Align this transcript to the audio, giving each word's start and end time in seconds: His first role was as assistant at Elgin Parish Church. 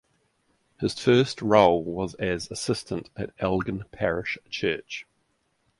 His 0.79 0.97
first 0.99 1.43
role 1.43 1.83
was 1.83 2.15
as 2.15 2.49
assistant 2.49 3.11
at 3.15 3.33
Elgin 3.37 3.83
Parish 3.91 4.35
Church. 4.49 5.05